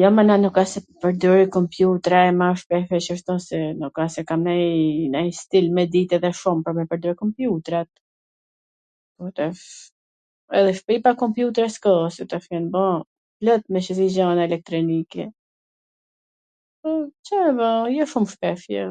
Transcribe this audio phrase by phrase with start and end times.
[0.00, 3.10] Jo, mo, na nuk asht se pwrdorim kompjutra e ma shpesh...
[3.80, 4.42] nuk a se kam
[5.16, 7.90] nai stil me dit edhe shum, pwr me pwrdor kompjutrat,
[9.40, 9.64] tash
[10.62, 12.86] edhe shpi pa kompjuter s ka se tash jan ba
[13.42, 15.24] plot me gjana elektronike,
[16.80, 16.90] po,
[17.26, 17.70] Ca me ba?
[17.98, 18.86] jo shum shpesh, jo.